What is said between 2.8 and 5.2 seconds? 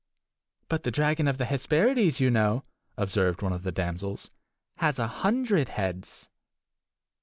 observed one of the damsels, "has a